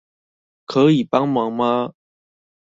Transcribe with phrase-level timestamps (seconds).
[0.65, 1.93] 可以幫忙嗎